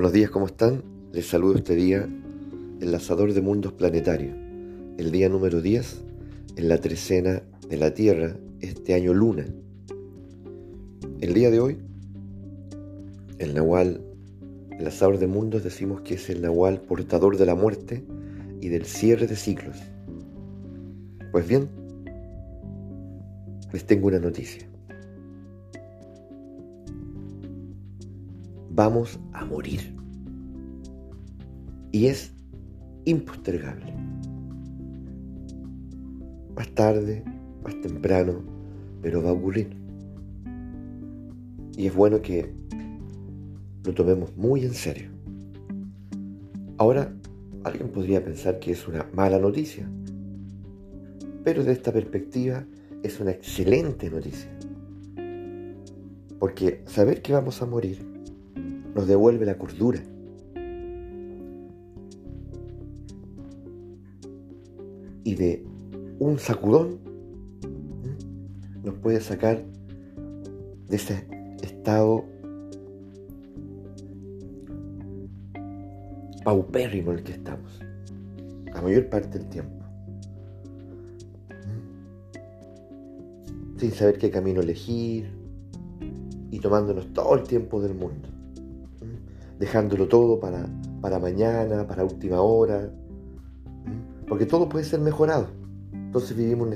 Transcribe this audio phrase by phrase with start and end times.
[0.00, 0.82] Buenos días, ¿cómo están?
[1.12, 2.08] Les saludo este día,
[2.80, 4.34] enlazador de mundos planetarios,
[4.96, 6.00] el día número 10
[6.56, 9.44] en la trecena de la Tierra, este año luna.
[11.20, 11.76] El día de hoy,
[13.38, 14.00] el Nahual,
[14.70, 18.02] enlazador de mundos, decimos que es el Nahual portador de la muerte
[18.62, 19.76] y del cierre de ciclos.
[21.30, 21.68] Pues bien,
[23.70, 24.70] les tengo una noticia.
[28.80, 29.99] vamos a morir.
[31.92, 32.32] Y es
[33.04, 33.94] impostergable.
[36.56, 37.24] Más tarde,
[37.64, 38.42] más temprano,
[39.02, 39.76] pero va a ocurrir.
[41.76, 42.52] Y es bueno que
[43.84, 45.10] lo tomemos muy en serio.
[46.76, 47.12] Ahora,
[47.64, 49.88] alguien podría pensar que es una mala noticia,
[51.44, 52.64] pero de esta perspectiva
[53.02, 54.50] es una excelente noticia.
[56.38, 57.98] Porque saber que vamos a morir
[58.94, 60.00] nos devuelve la cordura.
[65.24, 65.64] Y de
[66.18, 66.98] un sacudón
[68.82, 69.62] nos puede sacar
[70.88, 71.26] de ese
[71.62, 72.24] estado
[76.44, 77.80] paupérrimo en el que estamos,
[78.72, 79.84] la mayor parte del tiempo.
[83.76, 85.30] Sin saber qué camino elegir
[86.50, 88.28] y tomándonos todo el tiempo del mundo
[89.60, 90.66] dejándolo todo para,
[91.02, 92.90] para mañana, para última hora,
[94.30, 95.48] porque todo puede ser mejorado.
[95.92, 96.68] Entonces vivimos,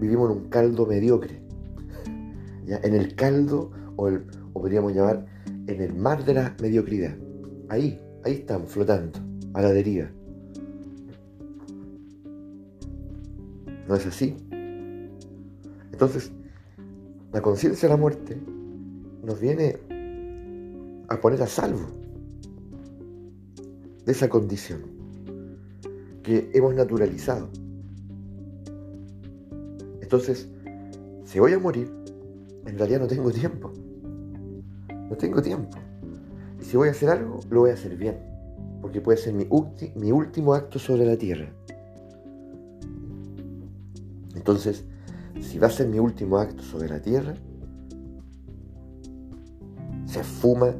[0.00, 1.38] vivimos en un caldo mediocre,
[2.66, 2.78] ¿ya?
[2.78, 5.26] en el caldo, o, o podríamos llamar
[5.66, 7.14] en el mar de la mediocridad.
[7.68, 9.18] Ahí, ahí estamos, flotando,
[9.52, 10.10] a la deriva.
[13.86, 14.34] ¿No es así?
[15.92, 16.32] Entonces,
[17.34, 18.40] la conciencia de la muerte
[19.22, 19.76] nos viene
[21.10, 21.86] a poner a salvo
[24.06, 24.93] de esa condición
[26.24, 27.48] que hemos naturalizado.
[30.00, 30.48] Entonces,
[31.24, 31.88] si voy a morir,
[32.66, 33.70] en realidad no tengo tiempo.
[34.88, 35.78] No tengo tiempo.
[36.60, 38.18] Y si voy a hacer algo, lo voy a hacer bien.
[38.80, 39.46] Porque puede ser mi,
[39.94, 41.52] mi último acto sobre la tierra.
[44.34, 44.84] Entonces,
[45.40, 47.34] si va a ser mi último acto sobre la tierra,
[50.06, 50.74] se fuma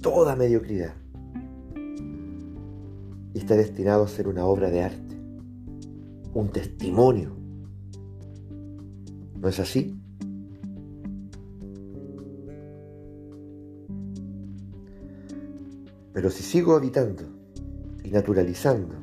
[0.00, 0.94] toda mediocridad
[3.38, 5.16] está destinado a ser una obra de arte,
[6.34, 7.36] un testimonio.
[9.40, 9.94] ¿No es así?
[16.12, 17.22] Pero si sigo habitando
[18.02, 18.96] y naturalizando,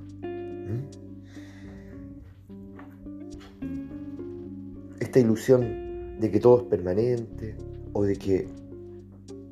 [5.00, 7.56] esta ilusión de que todo es permanente
[7.94, 8.48] o de que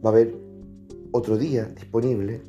[0.06, 0.36] va a haber
[1.12, 2.42] otro día disponible,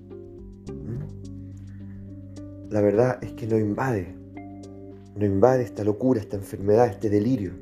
[2.74, 4.16] la verdad es que no invade,
[5.14, 7.52] no invade esta locura, esta enfermedad, este delirio,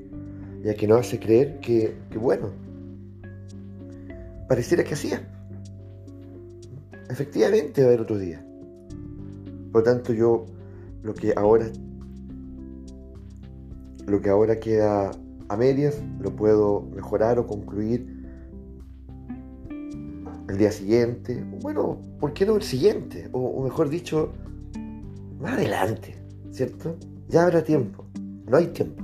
[0.64, 2.48] ya que nos hace creer que, bueno,
[4.48, 5.20] pareciera que hacía.
[7.10, 8.42] Efectivamente va a haber otro día.
[9.70, 10.46] Por lo tanto, yo
[11.02, 11.66] lo que ahora
[14.06, 15.10] lo que ahora queda
[15.50, 18.24] a medias lo puedo mejorar o concluir
[20.48, 21.44] el día siguiente.
[21.60, 23.28] Bueno, ¿por qué no el siguiente?
[23.32, 24.32] o mejor dicho,
[25.42, 26.16] más adelante,
[26.52, 26.96] ¿cierto?
[27.28, 28.06] Ya habrá tiempo,
[28.46, 29.02] no hay tiempo.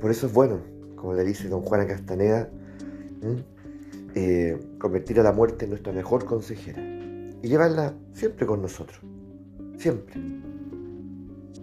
[0.00, 0.60] Por eso es bueno,
[0.96, 2.50] como le dice don Juana Castaneda,
[4.14, 9.00] eh, convertir a la muerte en nuestra mejor consejera y llevarla siempre con nosotros,
[9.76, 10.20] siempre.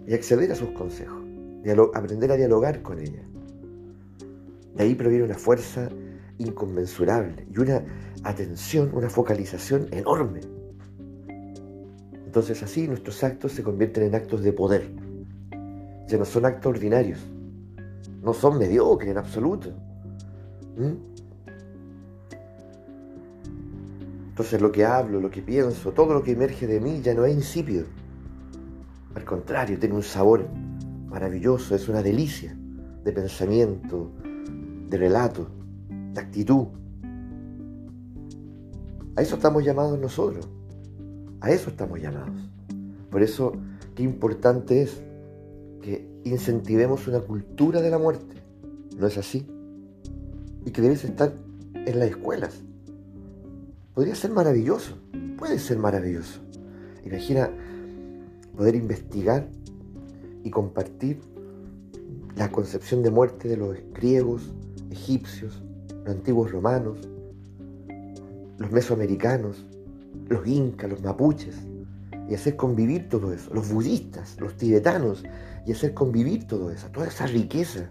[0.06, 1.22] Y acceder a sus consejos,
[1.94, 3.22] aprender a dialogar con ella.
[4.76, 5.90] De ahí proviene una fuerza
[6.38, 7.84] inconmensurable y una
[8.22, 10.40] atención, una focalización enorme
[12.36, 14.90] entonces así nuestros actos se convierten en actos de poder.
[16.06, 17.18] Ya no son actos ordinarios.
[18.22, 19.70] No son mediocres en absoluto.
[20.76, 20.96] ¿Mm?
[24.28, 27.24] Entonces lo que hablo, lo que pienso, todo lo que emerge de mí ya no
[27.24, 27.86] es insípido.
[29.14, 30.46] Al contrario, tiene un sabor
[31.06, 32.54] maravilloso, es una delicia
[33.02, 34.12] de pensamiento,
[34.90, 35.48] de relato,
[35.88, 36.66] de actitud.
[39.16, 40.46] A eso estamos llamados nosotros.
[41.46, 42.34] A eso estamos llamados.
[43.08, 43.52] Por eso,
[43.94, 45.00] qué importante es
[45.80, 48.42] que incentivemos una cultura de la muerte.
[48.98, 49.46] ¿No es así?
[50.64, 51.32] Y que debes estar
[51.72, 52.64] en las escuelas.
[53.94, 54.98] Podría ser maravilloso.
[55.38, 56.40] Puede ser maravilloso.
[57.04, 57.48] Imagina
[58.56, 59.48] poder investigar
[60.42, 61.20] y compartir
[62.34, 64.52] la concepción de muerte de los griegos,
[64.90, 65.62] egipcios,
[66.04, 66.98] los antiguos romanos,
[68.58, 69.64] los mesoamericanos,
[70.28, 71.56] los incas, los mapuches,
[72.28, 75.24] y hacer convivir todo eso, los budistas, los tibetanos,
[75.64, 77.90] y hacer convivir todo eso, toda esa riqueza.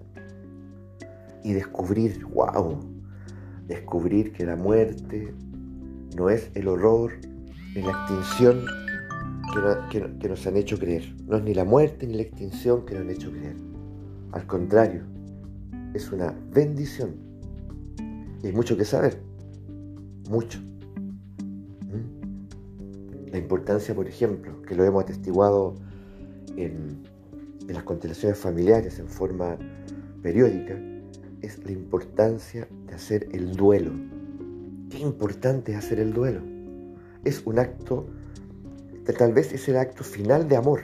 [1.43, 2.79] Y descubrir, wow,
[3.67, 5.33] descubrir que la muerte
[6.15, 7.13] no es el horror
[7.75, 8.65] ni la extinción
[10.19, 11.15] que, nos han hecho creer.
[11.27, 13.55] No es ni la muerte ni la extinción que nos han hecho creer.
[14.31, 15.03] Al contrario,
[15.93, 17.15] es una bendición.
[18.43, 19.21] Y hay mucho que saber.
[20.29, 20.59] Mucho.
[23.35, 25.75] La importancia, por ejemplo, que lo hemos atestiguado
[26.55, 27.03] en,
[27.67, 29.57] en las constelaciones familiares en forma
[30.23, 30.79] periódica,
[31.41, 33.91] es la importancia de hacer el duelo.
[34.89, 36.39] Qué importante es hacer el duelo.
[37.25, 38.07] Es un acto,
[39.17, 40.83] tal vez es el acto final de amor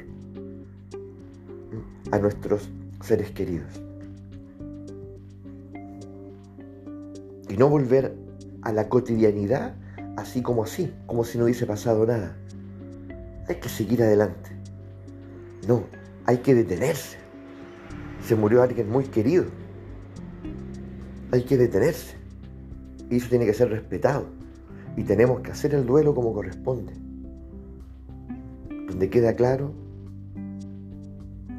[2.12, 2.70] a nuestros
[3.02, 3.82] seres queridos.
[7.48, 8.14] Y no volver
[8.62, 9.74] a la cotidianidad
[10.22, 12.36] así como así, como si no hubiese pasado nada.
[13.48, 14.52] Hay que seguir adelante.
[15.68, 15.84] No,
[16.26, 17.18] hay que detenerse.
[18.26, 19.46] Se murió alguien muy querido.
[21.32, 22.16] Hay que detenerse.
[23.10, 24.28] Y eso tiene que ser respetado.
[24.96, 26.94] Y tenemos que hacer el duelo como corresponde.
[28.88, 29.74] Donde queda claro,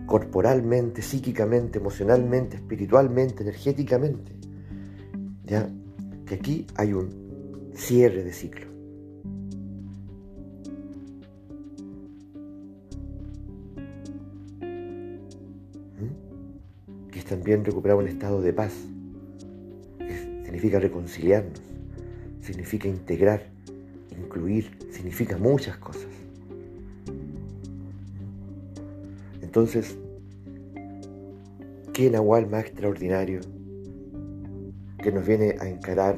[0.06, 4.32] corporalmente, psíquicamente, emocionalmente, espiritualmente, energéticamente,
[5.44, 5.70] ya
[6.26, 7.21] que aquí hay un
[7.74, 8.66] cierre de ciclo.
[15.98, 17.10] ¿Mm?
[17.10, 18.72] Que es también recuperar un estado de paz
[20.62, 21.60] significa reconciliarnos,
[22.40, 23.42] significa integrar,
[24.16, 26.06] incluir, significa muchas cosas.
[29.40, 29.96] Entonces,
[31.92, 33.40] ¿qué Nahual más extraordinario
[35.02, 36.16] que nos viene a encarar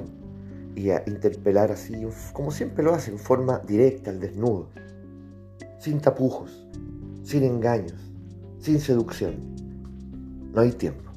[0.77, 1.95] y a interpelar así,
[2.33, 4.69] como siempre lo hace, en forma directa, al desnudo,
[5.79, 6.67] sin tapujos,
[7.23, 7.95] sin engaños,
[8.59, 9.37] sin seducción?
[10.53, 11.11] No hay tiempo.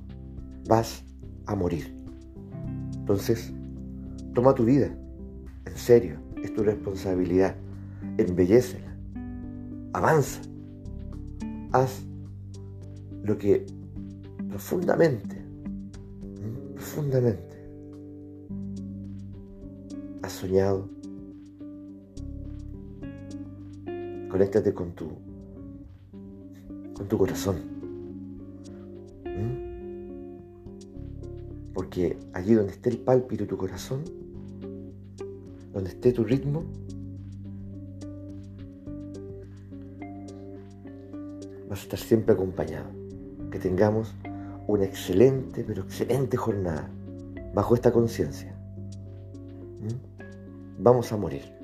[0.67, 1.03] Vas
[1.45, 1.95] a morir.
[2.95, 3.53] Entonces,
[4.33, 4.89] toma tu vida,
[5.65, 7.55] en serio, es tu responsabilidad,
[8.17, 8.95] embellecela,
[9.93, 10.41] avanza,
[11.71, 12.03] haz
[13.23, 13.65] lo que
[14.49, 15.41] profundamente,
[16.75, 17.46] profundamente
[20.27, 20.89] has soñado.
[24.29, 25.07] Conéctate con tu,
[26.93, 27.55] con tu corazón.
[31.73, 34.03] Porque allí donde esté el pálpito de tu corazón,
[35.73, 36.65] donde esté tu ritmo,
[41.69, 42.89] vas a estar siempre acompañado.
[43.51, 44.13] Que tengamos
[44.67, 46.89] una excelente, pero excelente jornada
[47.53, 48.56] bajo esta conciencia.
[50.79, 51.56] Vamos a morir.